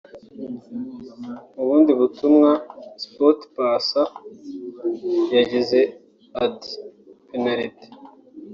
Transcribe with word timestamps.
Mu 1.55 1.63
bundi 1.67 1.91
butumwa 1.99 2.51
Sportpesa 3.03 4.01
yagize 5.35 5.79
ati 6.45 6.71
“Penaliti 7.29 7.87